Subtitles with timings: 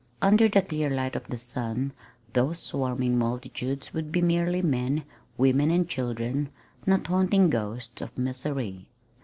[0.19, 1.93] Under the clear light of the sun
[2.33, 5.03] those swarming multitudes would be merely men,
[5.37, 6.49] women, and children,
[6.87, 8.87] not haunting ghosts of misery.